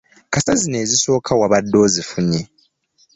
Kasita 0.31 0.53
zino 0.61 0.77
ezisooka 0.83 1.31
wabadde 1.39 1.77
ozifunye. 1.85 2.41